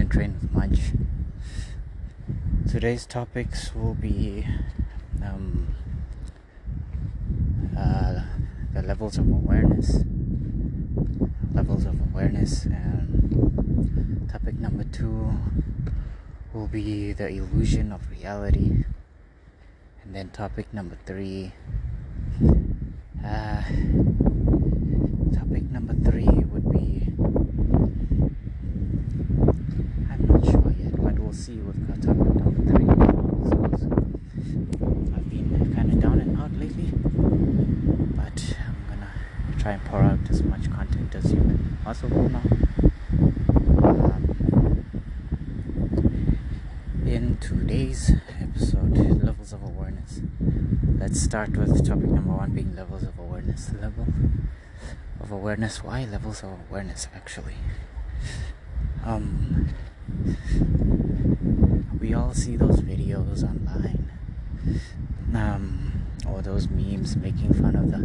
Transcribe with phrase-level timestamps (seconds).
[0.00, 0.92] of Train with.
[2.68, 4.46] Today's topics will be
[5.22, 5.74] um,
[7.76, 8.22] uh,
[8.72, 9.98] the levels of awareness,
[11.52, 15.32] levels of awareness, and topic number two
[16.54, 18.84] will be the illusion of reality,
[20.04, 21.52] and then topic number three.
[23.24, 23.62] Uh,
[25.34, 27.12] topic number three would be
[30.10, 32.86] I'm not sure yet, but we'll see with topic number three.
[33.78, 33.86] So,
[35.14, 36.90] I've been kind of down and out lately,
[38.16, 39.10] but I'm gonna
[39.58, 42.42] try and pour out as much content as humanly possible now.
[43.82, 44.84] Um,
[47.06, 50.20] in today's episode, levels of awareness.
[51.22, 53.70] Start with topic number one being levels of awareness.
[53.80, 54.08] Level
[55.20, 55.82] of awareness.
[55.84, 57.54] Why levels of awareness actually?
[59.06, 59.68] Um,
[62.00, 64.10] we all see those videos online
[65.32, 67.98] um, or those memes making fun of the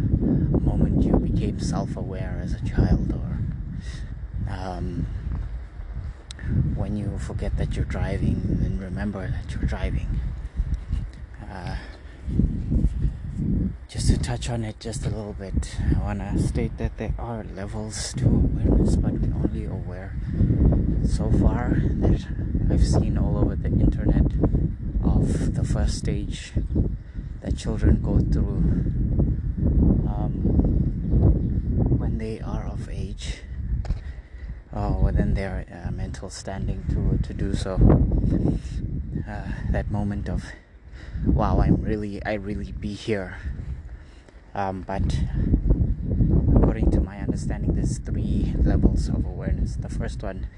[0.60, 3.40] moment you became self-aware as a child or
[4.48, 5.06] um,
[6.76, 10.20] when you forget that you're driving and remember that you're driving
[11.50, 11.76] uh,
[14.08, 17.44] to touch on it just a little bit i want to state that there are
[17.54, 20.16] levels to awareness but we're only aware
[21.06, 22.26] so far that
[22.70, 24.26] I've seen all over the internet
[25.02, 26.52] of the first stage
[27.40, 28.62] that children go through
[30.08, 30.32] um,
[31.98, 33.38] when they are of age
[34.72, 37.74] or within their uh, mental standing to, to do so.
[39.28, 40.44] Uh, that moment of,
[41.26, 43.36] wow, I'm really, I really be here.
[44.58, 45.16] Um, but
[46.56, 49.76] according to my understanding, there's three levels of awareness.
[49.76, 50.48] The first one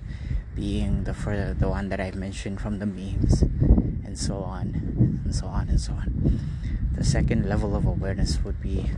[0.54, 1.12] being the
[1.58, 5.78] the one that I've mentioned from the memes and so on and so on and
[5.78, 6.40] so on.
[6.96, 8.90] The second level of awareness would be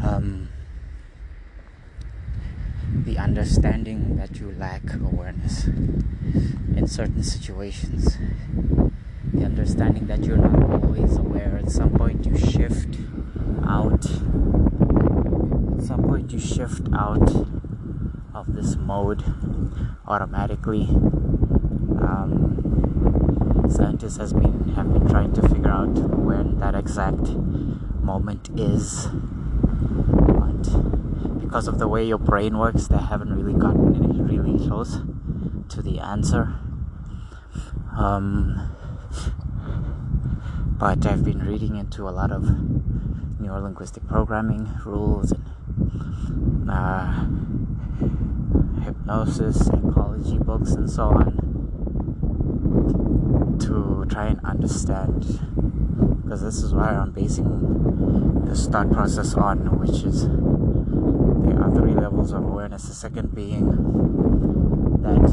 [0.00, 0.50] um,
[2.94, 8.18] the understanding that you lack awareness in certain situations.
[9.34, 11.58] The understanding that you're not always aware.
[11.60, 12.96] At some point, you shift
[13.64, 14.04] out.
[15.78, 17.46] At some point, you shift out
[18.34, 19.24] of this mode
[20.06, 20.88] automatically.
[22.00, 27.30] Um, scientists has been have been trying to figure out when that exact
[28.02, 30.62] moment is, but
[31.40, 34.98] because of the way your brain works, they haven't really gotten any really close
[35.68, 36.54] to the answer.
[37.96, 38.70] Um,
[40.78, 42.44] but I've been reading into a lot of
[43.40, 47.26] neurolinguistic programming rules and uh,
[48.84, 51.50] hypnosis, psychology books, and so on
[53.60, 55.20] to try and understand.
[56.22, 61.94] Because this is why I'm basing this thought process on, which is there are three
[61.94, 62.84] levels of awareness.
[62.84, 63.66] The second being
[65.02, 65.30] that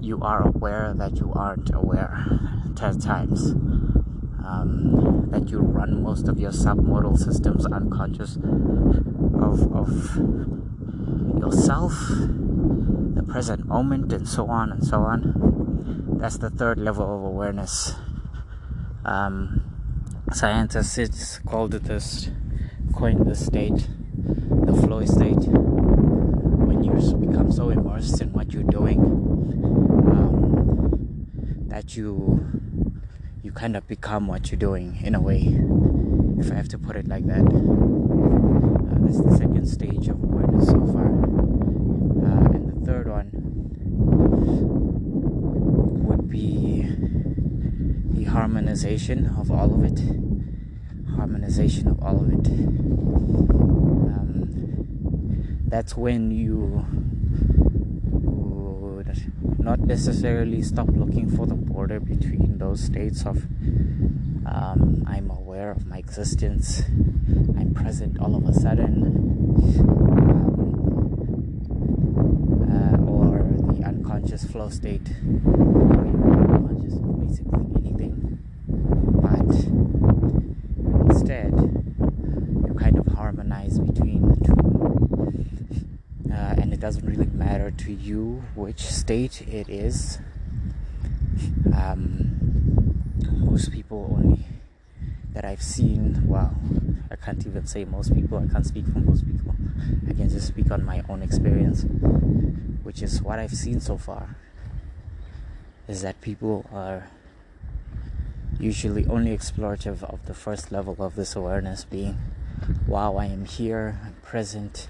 [0.00, 2.40] you are aware that you aren't aware
[2.74, 3.52] 10 times.
[4.44, 9.90] Um, that you run most of your submodal systems unconscious of, of
[11.40, 11.94] yourself,
[13.14, 16.18] the present moment, and so on and so on.
[16.20, 17.94] That's the third level of awareness.
[19.06, 19.64] Um,
[20.32, 22.28] scientists called it this,
[22.94, 23.88] coined the state,
[24.66, 25.48] the flow state,
[26.68, 29.00] when you become so immersed in what you're doing
[30.12, 31.26] um,
[31.68, 32.61] that you
[33.42, 35.58] you kind of become what you're doing in a way,
[36.38, 37.40] if I have to put it like that.
[37.40, 41.06] Uh, that's the second stage of awareness so far.
[41.06, 43.30] Uh, and the third one
[46.06, 46.86] would be
[48.14, 50.00] the harmonization of all of it.
[51.16, 52.46] Harmonization of all of it.
[54.06, 54.46] Um,
[55.66, 56.86] that's when you
[59.62, 63.46] not necessarily stop looking for the border between those states of
[64.44, 66.82] um, I'm aware of my existence,
[67.56, 69.04] I'm present all of a sudden,
[72.68, 75.16] um, uh, or the unconscious flow state, of
[77.20, 79.46] basically anything, but
[81.08, 81.52] instead
[82.66, 84.58] you kind of harmonize between the two.
[86.32, 90.18] Uh, and it doesn't really matter to you which state it is
[91.74, 92.94] Um,
[93.30, 94.46] most people only
[95.32, 96.54] that I've seen, well,
[97.10, 99.54] I can't even say most people, I can't speak for most people.
[100.08, 101.84] I can just speak on my own experience,
[102.82, 104.36] which is what I've seen so far.
[105.88, 107.08] Is that people are
[108.60, 112.18] usually only explorative of the first level of this awareness being,
[112.86, 114.88] wow, I am here, I'm present,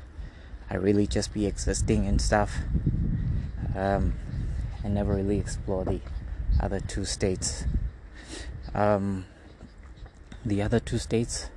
[0.73, 2.61] I really just be existing and stuff.
[3.77, 4.15] Um,
[4.83, 6.01] and never really explore the
[6.59, 7.67] other two states.
[8.75, 9.27] Um,
[10.47, 11.51] the other two states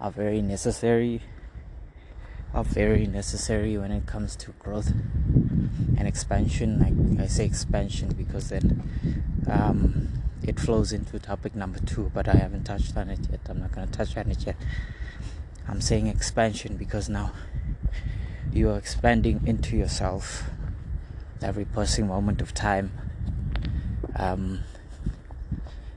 [0.00, 1.22] are very necessary
[2.52, 4.88] are very necessary when it comes to growth
[5.96, 8.82] and expansion I, I say expansion because then
[9.48, 10.08] um,
[10.42, 13.70] it flows into topic number two but I haven't touched on it yet I'm not
[13.70, 14.56] going to touch on it yet
[15.68, 17.30] I'm saying expansion because now
[18.52, 20.50] you are expanding into yourself
[21.40, 22.92] every passing moment of time
[24.16, 24.60] um,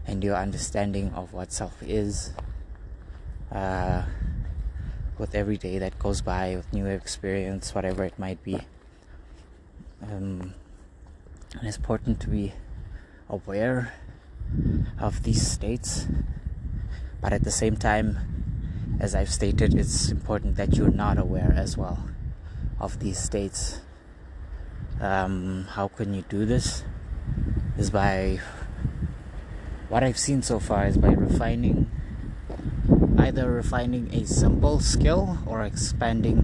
[0.05, 2.31] and your understanding of what self is
[3.51, 4.03] uh,
[5.17, 8.59] with every day that goes by with new experience whatever it might be.
[10.01, 10.53] Um,
[11.57, 12.53] and it's important to be
[13.29, 13.94] aware
[15.00, 16.07] of these states
[17.21, 18.17] but at the same time
[19.00, 22.03] as i've stated it's important that you're not aware as well
[22.83, 23.80] of these states.
[25.00, 26.83] Um, how can you do this?
[27.77, 28.41] Is by
[29.88, 31.89] what I've seen so far is by refining
[33.18, 36.38] either refining a simple skill or expanding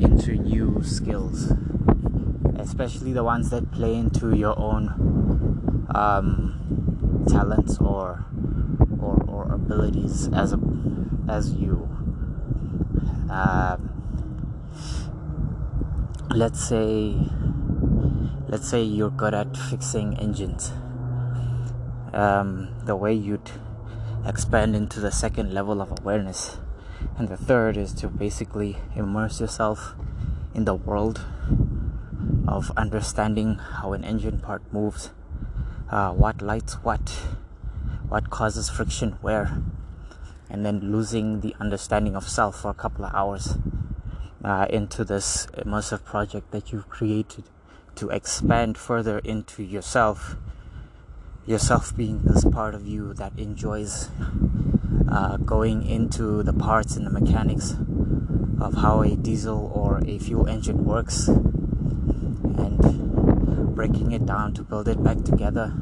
[0.00, 1.52] into new skills.
[2.58, 8.24] Especially the ones that play into your own um, talents or,
[8.98, 10.60] or or abilities as a
[11.28, 11.84] as you.
[13.28, 13.95] Um,
[16.36, 17.16] let's say
[18.46, 20.70] let's say you're good at fixing engines
[22.12, 23.50] um, the way you'd
[24.26, 26.58] expand into the second level of awareness.
[27.16, 29.94] And the third is to basically immerse yourself
[30.54, 31.24] in the world
[32.46, 35.12] of understanding how an engine part moves,
[35.90, 37.08] uh, what lights what,
[38.08, 39.62] what causes friction where,
[40.50, 43.56] and then losing the understanding of self for a couple of hours
[44.46, 47.42] uh, into this immersive project that you've created
[47.96, 50.36] to expand further into yourself
[51.46, 54.08] yourself being this part of you that enjoys
[55.10, 57.74] uh, going into the parts and the mechanics
[58.60, 62.76] of how a diesel or a fuel engine works and
[63.76, 65.72] breaking it down to build it back together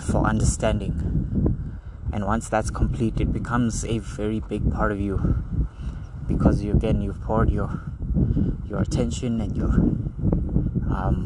[0.00, 0.94] for understanding.
[2.12, 5.44] And once that's complete, it becomes a very big part of you
[6.30, 7.82] because you again you've poured your
[8.68, 9.74] your attention and your
[10.94, 11.16] um,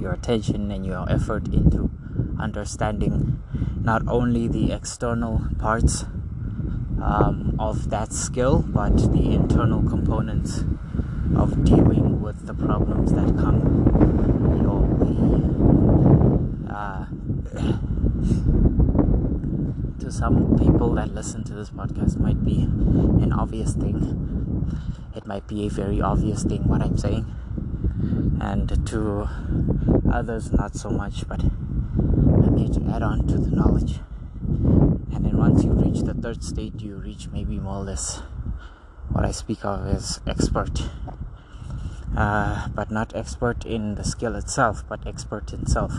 [0.00, 1.90] your attention and your effort into
[2.40, 3.40] understanding
[3.80, 6.04] not only the external parts
[7.02, 10.64] um, of that skill but the internal components
[11.36, 13.60] of dealing with the problems that come
[14.62, 15.38] your way.
[16.68, 17.04] Uh,
[20.08, 24.74] to some people that listen to this podcast might be an obvious thing.
[25.14, 27.26] It might be a very obvious thing what I'm saying.
[28.40, 29.28] And to
[30.10, 34.00] others not so much but i'm here to add on to the knowledge.
[35.12, 38.22] And then once you reach the third state you reach maybe more or less
[39.10, 40.84] what i speak of as expert.
[42.16, 45.92] Uh, but not expert in the skill itself but expert in self.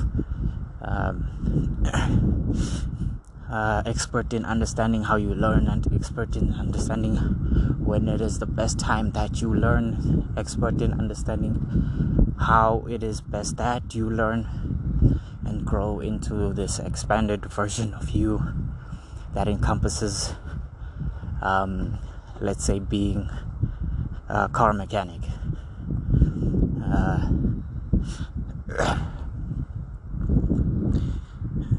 [0.82, 1.84] Um,
[3.52, 7.16] uh, expert in understanding how you learn and expert in understanding
[7.80, 13.22] when it is the best time that you learn expert in understanding how it is
[13.22, 18.42] best that you learn and grow into this expanded version of you
[19.34, 20.34] that encompasses,
[21.42, 21.98] um,
[22.40, 23.30] let's say, being
[24.28, 25.22] a car mechanic.
[26.84, 27.30] Uh,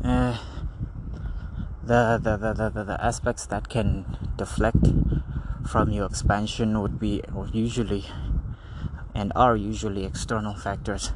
[0.05, 0.37] uh,
[1.91, 4.05] the, the, the, the, the aspects that can
[4.37, 4.87] deflect
[5.69, 7.21] from your expansion would be
[7.53, 8.05] usually
[9.13, 11.11] and are usually external factors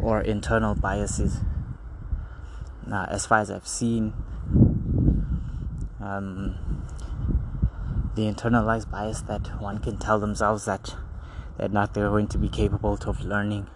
[0.00, 1.38] or internal biases.
[2.86, 4.12] Now, as far as I've seen,
[6.00, 6.84] um,
[8.14, 10.94] the internalized bias that one can tell themselves that
[11.58, 13.66] they're not they're going to be capable of learning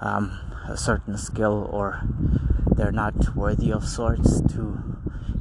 [0.00, 2.02] um, a certain skill or
[2.74, 4.93] they're not worthy of sorts to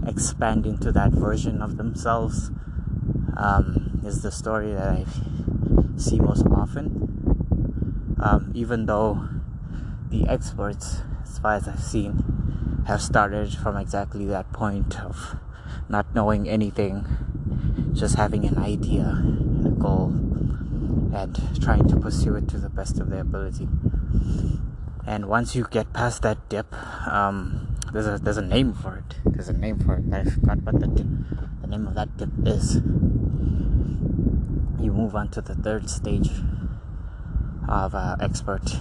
[0.08, 2.52] expand into that version of themselves
[3.38, 5.06] um, is the story that I
[5.98, 8.16] see most often.
[8.20, 9.28] Um, even though
[10.10, 15.36] the experts, as far as I've seen, have started from exactly that point of
[15.90, 17.06] not knowing anything,
[17.94, 20.08] just having an idea and a goal,
[21.14, 23.68] and trying to pursue it to the best of their ability.
[25.06, 26.74] And once you get past that dip,
[27.08, 29.16] um, there's a there's a name for it.
[29.26, 30.06] There's a name for it.
[30.14, 30.88] I forgot what the
[31.62, 32.76] the name of that dip is.
[34.82, 36.30] You move on to the third stage
[37.68, 38.78] of uh, expert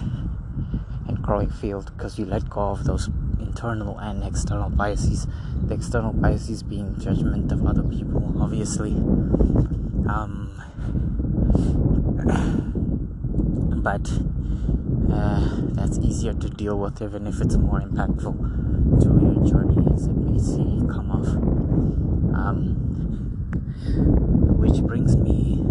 [1.07, 5.27] and growing field because you let go of those internal and external biases.
[5.63, 8.91] The external biases being judgment of other people, obviously.
[10.07, 10.49] Um,
[13.83, 14.09] but
[15.13, 20.07] uh, that's easier to deal with, even if it's more impactful to your journey as
[20.07, 21.27] it may see come off.
[22.35, 22.93] Um,
[24.57, 25.63] which brings me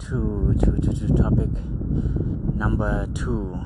[0.00, 1.50] to, to, to, to topic
[2.56, 3.56] number two.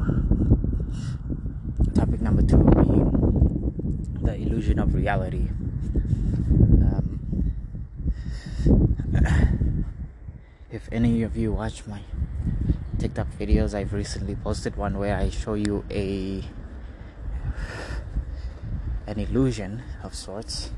[1.95, 5.49] Topic number two being the illusion of reality.
[6.85, 7.55] Um,
[10.71, 12.01] if any of you watch my
[12.99, 16.45] TikTok videos, I've recently posted one where I show you a
[19.07, 20.73] an illusion of sorts,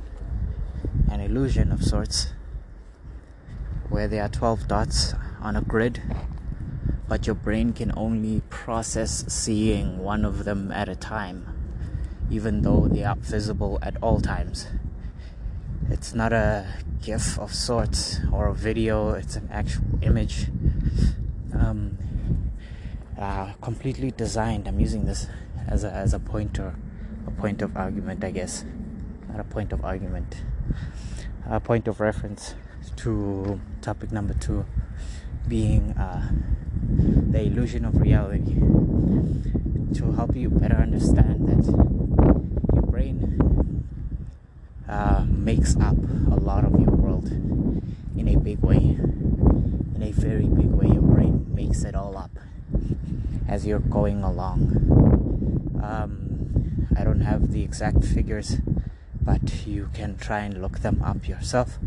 [1.11, 2.33] an illusion of sorts,
[3.89, 6.03] where there are 12 dots on a grid
[7.11, 11.45] but your brain can only process seeing one of them at a time,
[12.31, 14.69] even though they are visible at all times.
[15.91, 16.73] It's not a
[17.03, 20.47] GIF of sorts or a video, it's an actual image.
[21.53, 21.99] Um,
[23.21, 24.67] uh, completely designed.
[24.67, 25.27] I'm using this
[25.69, 26.75] as a, as a pointer,
[27.27, 28.65] a point of argument, I guess.
[29.29, 30.43] Not a point of argument,
[31.49, 32.55] a point of reference
[32.97, 34.65] to topic number two
[35.47, 36.31] being uh,
[36.83, 38.55] the illusion of reality
[39.95, 41.65] to help you better understand that
[42.75, 43.85] your brain
[44.89, 45.97] uh, makes up
[46.31, 47.29] a lot of your world
[48.17, 48.77] in a big way.
[48.77, 52.31] In a very big way, your brain makes it all up
[53.49, 55.81] as you're going along.
[55.83, 58.57] Um, I don't have the exact figures,
[59.21, 61.79] but you can try and look them up yourself.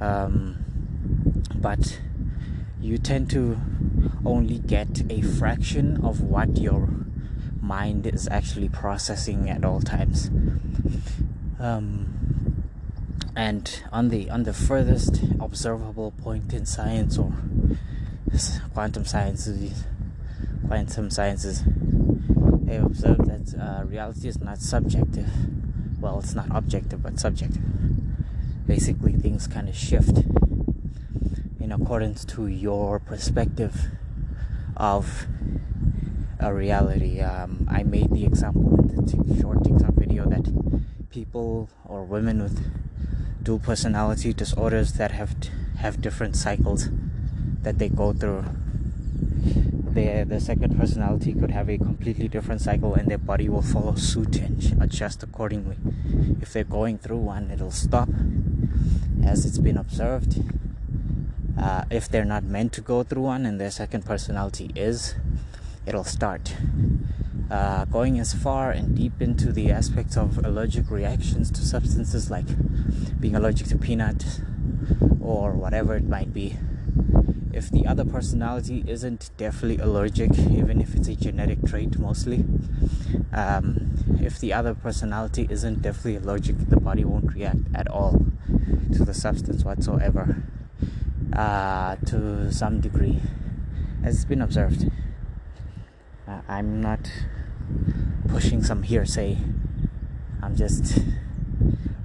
[0.00, 0.64] Um,
[1.54, 2.00] but
[2.80, 3.58] you tend to
[4.24, 6.88] only get a fraction of what your
[7.60, 10.30] mind is actually processing at all times.
[11.58, 12.16] Um,
[13.34, 17.32] and on the on the furthest observable point in science or
[18.72, 19.04] quantum
[20.68, 21.62] sciences, some sciences,
[22.64, 25.30] they observe that uh, reality is not subjective.
[26.00, 27.62] Well, it's not objective, but subjective.
[28.66, 30.18] Basically, things kind of shift
[31.60, 33.86] in accordance to your perspective
[34.76, 35.26] of
[36.40, 37.20] a reality.
[37.20, 42.60] Um, I made the example in the short TikTok video that people or women with
[43.42, 45.34] dual personality disorders that have
[45.78, 46.88] have different cycles
[47.62, 48.44] that they go through.
[49.96, 53.94] Their the second personality could have a completely different cycle, and their body will follow
[53.94, 55.78] suit and adjust accordingly.
[56.42, 58.10] If they're going through one, it'll stop,
[59.24, 60.42] as it's been observed
[61.58, 65.14] uh, if they're not meant to go through one and their second personality is,
[65.86, 66.54] it'll start.
[67.50, 72.46] Uh, going as far and deep into the aspects of allergic reactions to substances like
[73.20, 74.40] being allergic to peanut
[75.20, 76.56] or whatever it might be.
[77.52, 82.44] If the other personality isn't definitely allergic, even if it's a genetic trait mostly,
[83.32, 88.26] um, if the other personality isn't definitely allergic, the body won't react at all
[88.92, 90.42] to the substance whatsoever
[91.32, 93.20] uh, to some degree,
[94.02, 94.90] as it's been observed.
[96.28, 97.10] Uh, I'm not
[98.28, 99.38] pushing some hearsay.
[100.42, 100.98] I'm just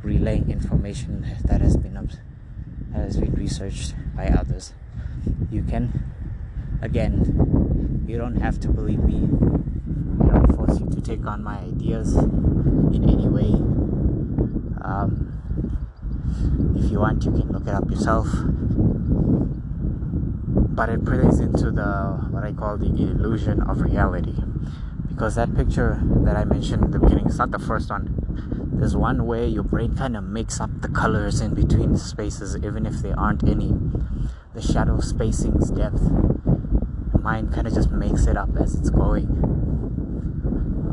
[0.03, 1.91] relaying information that has been
[2.91, 4.73] that has been researched by others.
[5.49, 6.11] You can,
[6.81, 9.27] again, you don't have to believe me.
[10.23, 13.51] I don't force you to take on my ideas in any way.
[14.83, 15.37] Um,
[16.75, 18.27] if you want, you can look it up yourself
[20.73, 24.33] but it plays into the what I call the illusion of reality
[25.09, 28.17] because that picture that I mentioned in the beginning is not the first one.
[28.73, 32.87] There's one where your brain kind of makes up the colors in between spaces, even
[32.87, 33.73] if there aren't any.
[34.53, 36.01] The shadow spacing's depth.
[37.21, 39.27] Mind kind of just makes it up as it's going.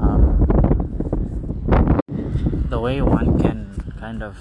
[0.00, 0.47] Um,
[2.69, 4.37] the way one can kind of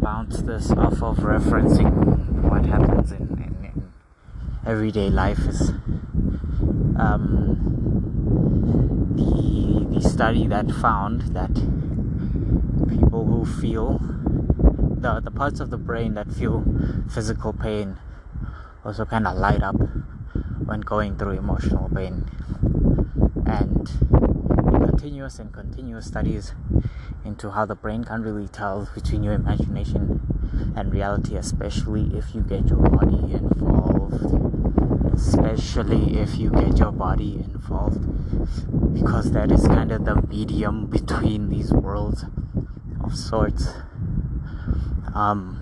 [0.00, 3.92] bounce this off of referencing what happens in, in, in
[4.66, 5.70] everyday life is
[6.98, 7.56] um,
[9.16, 11.54] the the study that found that
[12.88, 14.00] people who feel
[15.00, 16.64] the the parts of the brain that feel
[17.10, 17.96] physical pain
[18.84, 19.76] also kind of light up
[20.64, 22.24] when going through emotional pain.
[23.46, 23.88] And
[24.90, 26.52] continuous and continuous studies
[27.24, 30.20] into how the brain can really tell between your imagination
[30.76, 34.24] and reality especially if you get your body involved.
[35.14, 38.04] Especially if you get your body involved
[38.94, 42.24] because that is kind of the medium between these worlds
[43.02, 43.68] of sorts
[45.18, 45.60] um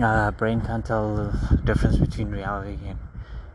[0.00, 2.98] uh, brain can't tell the difference between reality and,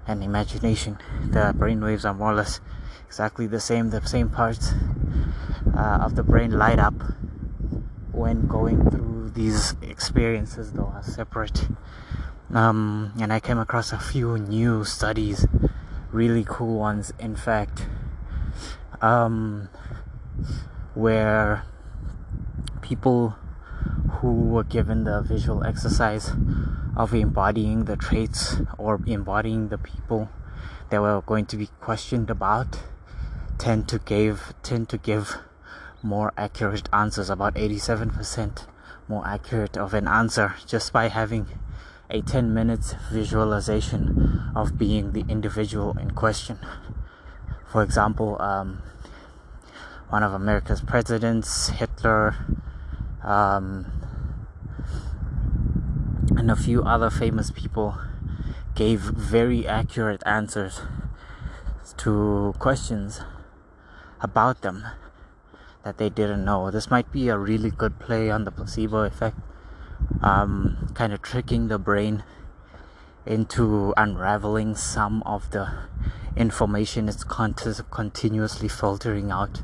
[0.05, 0.97] and imagination.
[1.31, 2.59] The brain waves are more or less
[3.07, 4.73] exactly the same the same parts
[5.75, 6.93] uh, of the brain light up
[8.11, 11.67] when going through these experiences though are separate.
[12.53, 15.45] Um, and i came across a few new studies
[16.11, 17.85] really cool ones in fact.
[19.01, 19.69] Um,
[20.93, 21.63] where
[22.87, 23.35] people
[24.19, 26.31] who were given the visual exercise
[26.95, 30.29] of embodying the traits or embodying the people
[30.89, 32.79] they were going to be questioned about
[33.57, 35.37] tend to give tend to give
[36.01, 37.29] more accurate answers.
[37.29, 38.65] About 87%
[39.07, 41.47] more accurate of an answer just by having
[42.09, 46.57] a 10 minutes visualization of being the individual in question.
[47.65, 48.81] For example um,
[50.09, 52.35] one of america's presidents hitler
[53.27, 53.91] um,
[56.37, 57.97] and a few other famous people
[58.73, 60.79] gave very accurate answers
[61.97, 63.19] to questions
[64.21, 64.85] about them
[65.83, 66.71] that they didn't know.
[66.71, 69.37] This might be a really good play on the placebo effect,
[70.21, 72.23] um, kind of tricking the brain
[73.25, 75.67] into unraveling some of the
[76.37, 77.55] information it's con-
[77.91, 79.63] continuously filtering out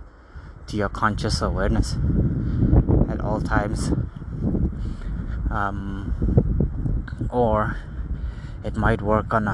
[0.68, 1.96] to your conscious awareness
[3.42, 3.92] times.
[5.50, 6.34] Um,
[7.30, 7.78] or
[8.64, 9.52] it might work on a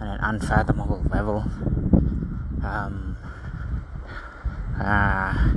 [0.00, 1.44] on an unfathomable level.
[2.64, 3.16] Um,
[4.80, 5.52] uh,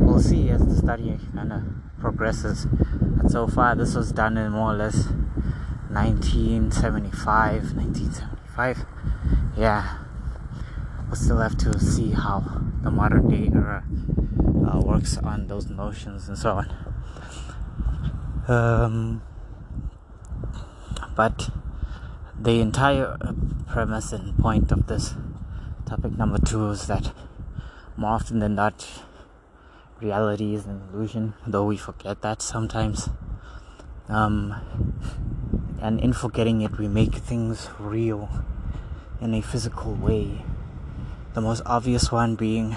[0.00, 1.62] we'll see as the study kind of
[2.00, 2.66] progresses.
[2.70, 5.06] But so far, this was done in more or less
[5.88, 7.76] 1975.
[7.76, 8.84] 1975.
[9.56, 9.98] Yeah,
[11.06, 13.84] we'll still have to see how the modern day era
[14.66, 16.68] uh, works on those notions and so on.
[18.48, 19.22] Um,
[21.14, 21.50] but
[22.38, 23.16] the entire
[23.66, 25.14] premise and point of this
[25.86, 27.12] topic number two is that
[27.96, 28.86] more often than not,
[30.00, 33.08] reality is an illusion, though we forget that sometimes.
[34.08, 34.54] Um,
[35.80, 38.28] and in forgetting it, we make things real
[39.20, 40.44] in a physical way.
[41.34, 42.76] The most obvious one being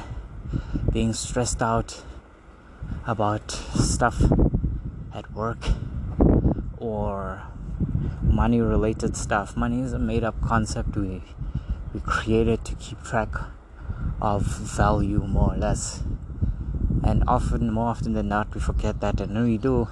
[0.91, 2.02] being stressed out
[3.06, 4.23] about stuff
[5.13, 5.60] at work
[6.78, 7.43] or
[8.23, 9.56] money related stuff.
[9.56, 11.21] Money is a made up concept we
[11.93, 13.30] we created to keep track
[14.21, 16.04] of value more or less.
[17.04, 19.88] And often more often than not we forget that and when we do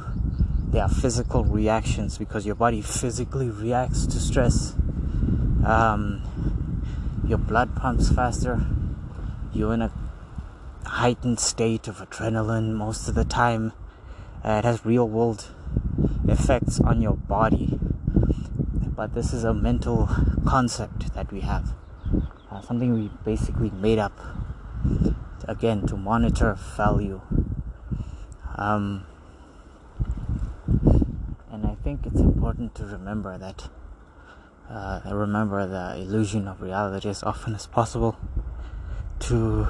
[0.70, 4.74] there are physical reactions because your body physically reacts to stress.
[5.64, 6.24] Um,
[7.28, 8.66] your blood pumps faster.
[9.54, 9.92] You're in a
[10.88, 13.74] heightened state of adrenaline most of the time.
[14.44, 15.48] Uh, it has real world
[16.28, 17.80] effects on your body
[18.98, 20.10] but this is a mental
[20.46, 21.76] concept that we have
[22.52, 24.20] uh, something we basically made up
[25.48, 27.22] again to monitor value
[28.56, 29.06] um,
[31.52, 33.70] and i think it's important to remember that
[34.70, 38.18] uh, remember the illusion of reality as often as possible
[39.20, 39.68] to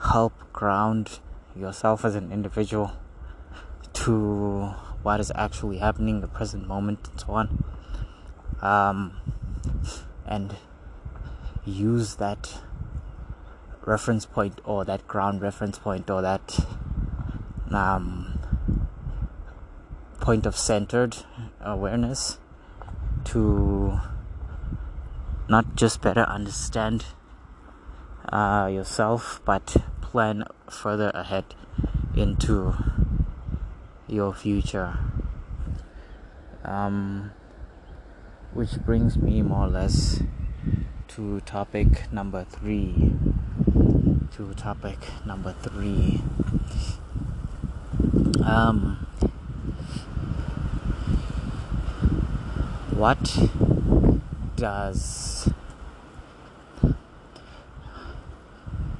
[0.00, 1.18] help ground
[1.54, 2.92] yourself as an individual
[3.92, 7.64] to what is actually happening in the present moment and so on.
[8.60, 9.16] Um,
[10.26, 10.56] and
[11.64, 12.60] use that
[13.84, 16.66] reference point or that ground reference point or that
[17.72, 18.38] um,
[20.20, 21.16] point of centered
[21.60, 22.38] awareness
[23.24, 24.00] to
[25.48, 27.06] not just better understand
[28.32, 31.44] uh, yourself but plan further ahead
[32.16, 32.74] into
[34.08, 34.98] your future.
[36.64, 37.32] Um,
[38.52, 40.22] which brings me more or less
[41.08, 43.12] to topic number three.
[44.36, 46.20] To topic number three.
[48.44, 49.06] Um,
[52.90, 53.38] what
[54.56, 55.50] does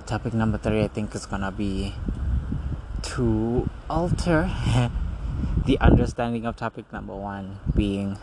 [0.06, 1.92] topic number three, I think, is gonna be
[3.02, 4.48] to alter
[5.66, 8.18] the understanding of topic number one, being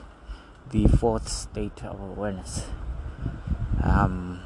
[0.71, 2.67] the fourth state of awareness.
[3.83, 4.41] Um,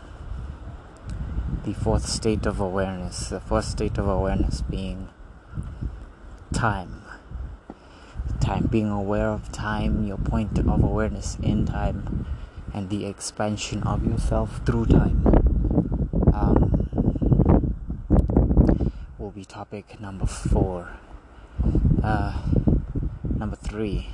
[1.63, 5.09] the fourth state of awareness, the fourth state of awareness being
[6.53, 7.03] time.
[8.39, 12.25] Time, being aware of time, your point of awareness in time,
[12.73, 15.23] and the expansion of yourself through time.
[16.33, 16.77] Um,
[19.27, 20.97] will be topic number four.
[22.03, 22.41] Uh,
[23.23, 24.09] number three.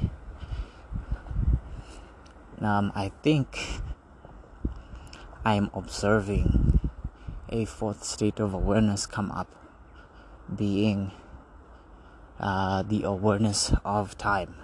[2.62, 3.82] Um, I think
[5.44, 6.80] I am observing
[7.50, 9.50] a fourth state of awareness come up,
[10.56, 11.12] being
[12.40, 14.56] uh, the awareness of time.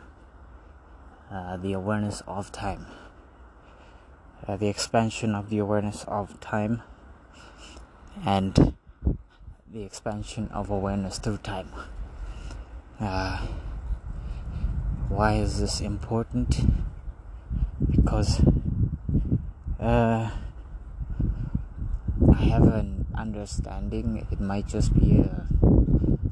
[1.32, 2.86] Uh, the awareness of time.
[4.48, 6.82] Uh, the expansion of the awareness of time
[8.26, 8.74] and
[9.72, 11.70] the expansion of awareness through time.
[13.00, 13.46] Uh,
[15.10, 16.62] why is this important?
[17.92, 18.42] Because
[19.80, 20.32] uh,
[22.34, 25.46] I have an understanding, it might just be a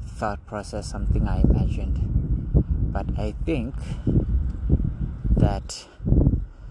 [0.04, 2.00] thought process, something I imagined,
[2.92, 3.76] but I think
[5.36, 5.86] that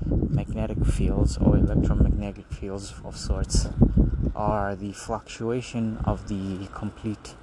[0.05, 3.69] magnetic fields or electromagnetic fields of sorts
[4.37, 7.33] are the fluctuation of the complete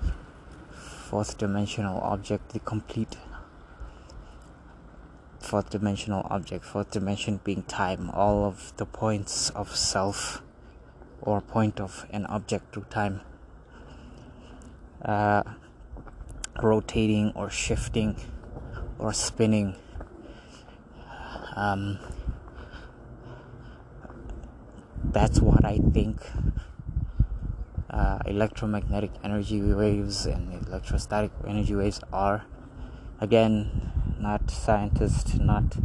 [0.71, 3.17] fourth dimensional object, the complete
[5.41, 10.41] fourth dimensional object, fourth dimension being time, all of the points of self
[11.21, 13.21] or point of an object through time.
[15.05, 15.43] Uh,
[16.63, 18.17] rotating or shifting
[18.99, 19.75] or spinning.
[21.57, 21.99] Um,
[25.05, 26.23] that's what I think
[27.95, 32.45] uh, electromagnetic energy waves and electrostatic energy waves are.
[33.21, 35.77] Again, not scientist, not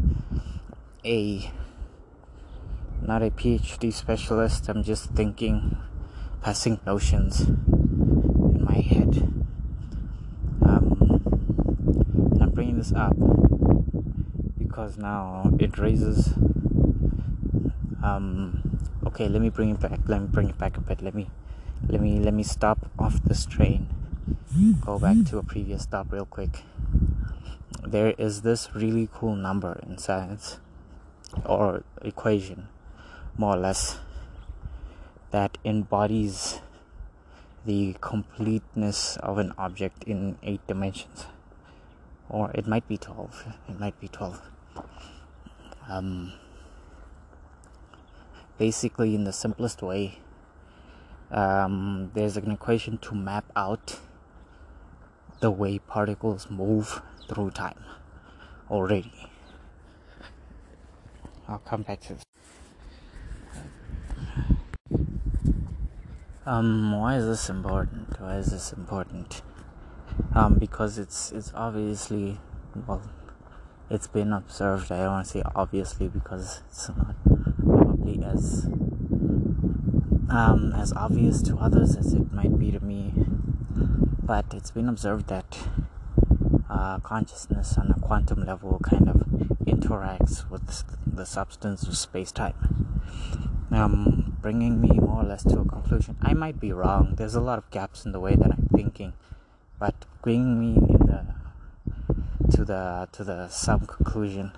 [1.05, 1.51] a
[3.01, 4.67] not a PhD specialist.
[4.67, 5.77] I'm just thinking,
[6.41, 9.31] passing notions in my head.
[10.63, 11.21] Um,
[12.41, 13.15] I'm bringing this up
[14.57, 16.33] because now it raises.
[18.03, 19.99] Um, okay, let me bring it back.
[20.07, 21.01] Let me bring it back a bit.
[21.01, 21.29] Let me,
[21.87, 23.87] let me, let me stop off this train.
[24.81, 26.63] Go back to a previous stop real quick.
[27.85, 30.59] There is this really cool number in science
[31.45, 32.67] or equation
[33.37, 33.99] more or less
[35.31, 36.59] that embodies
[37.65, 41.25] the completeness of an object in eight dimensions
[42.29, 44.41] or it might be 12 it might be 12
[45.87, 46.33] um,
[48.57, 50.19] basically in the simplest way
[51.31, 53.99] um, there's an equation to map out
[55.39, 57.83] the way particles move through time
[58.69, 59.13] already
[61.47, 62.23] i'll come back to this
[66.49, 68.19] Um, why is this important?
[68.19, 69.43] Why is this important?
[70.33, 72.39] Um, because it's it's obviously
[72.87, 73.03] well,
[73.87, 74.91] it's been observed.
[74.91, 78.67] I don't want to say obviously because it's not probably as
[80.29, 83.13] um, as obvious to others as it might be to me.
[84.23, 85.67] But it's been observed that
[86.69, 89.17] uh, consciousness on a quantum level kind of
[89.65, 92.53] interacts with the substance of space time.
[93.71, 96.17] Um, bringing me more or less to a conclusion.
[96.21, 97.15] I might be wrong.
[97.17, 99.13] There's a lot of gaps in the way that I'm thinking,
[99.79, 101.25] but bringing me in the
[102.55, 104.53] to the to the some conclusion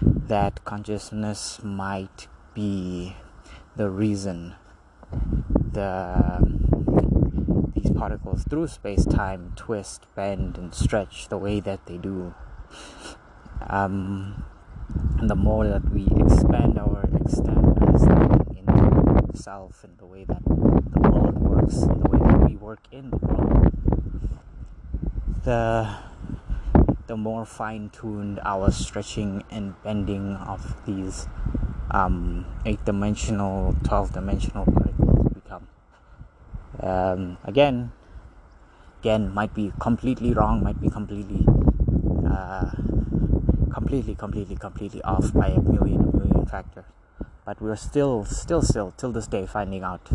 [0.00, 3.16] that consciousness might be
[3.76, 4.54] the reason
[5.72, 6.40] the
[7.74, 12.34] these particles through space time twist, bend, and stretch the way that they do.
[13.68, 14.44] Um,
[15.18, 21.00] and the more that we expand our extent understanding itself and the way that the
[21.00, 23.72] world works and the way that we work in the world
[25.44, 25.96] the
[27.06, 31.28] the more fine-tuned our stretching and bending of these
[31.90, 34.83] um, eight-dimensional 12-dimensional particles become
[36.84, 37.92] um, again
[39.00, 41.44] again might be completely wrong might be completely
[42.28, 42.70] uh,
[43.72, 46.84] completely completely completely off by a million million factors.
[47.44, 50.08] But we're still still still till this day finding out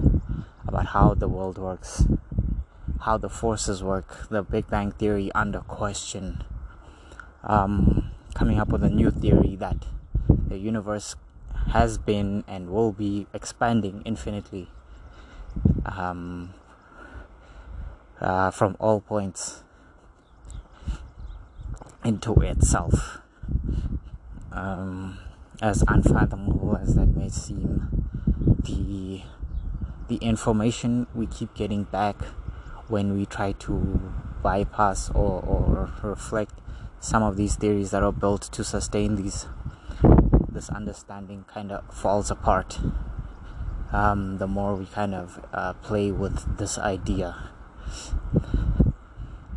[0.67, 2.05] about how the world works
[3.01, 6.43] how the forces work the big bang theory under question.
[7.43, 9.85] Um, coming up with a new theory that
[10.27, 11.15] the universe
[11.71, 14.69] has been and will be expanding infinitely
[15.85, 16.53] um,
[18.19, 19.63] uh, from all points
[22.03, 23.19] into itself.
[24.51, 25.19] Um,
[25.61, 28.05] as unfathomable as that may seem,
[28.63, 29.21] the
[30.07, 32.15] the information we keep getting back
[32.87, 36.53] when we try to bypass or, or reflect
[36.99, 39.45] some of these theories that are built to sustain these
[40.51, 42.79] this understanding kind of falls apart
[43.91, 47.51] um, the more we kind of uh, play with this idea.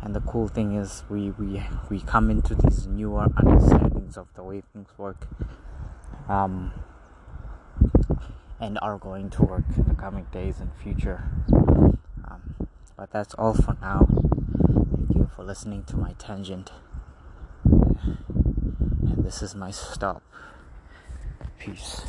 [0.01, 4.43] And the cool thing is we, we we come into these newer understandings of the
[4.43, 5.27] way things work
[6.27, 6.73] um,
[8.59, 11.29] and are going to work in the coming days and future.
[11.53, 12.67] Um,
[12.97, 14.07] but that's all for now.
[14.09, 16.71] Thank you for listening to my tangent.
[17.63, 20.21] And this is my stop.
[21.59, 22.01] Peace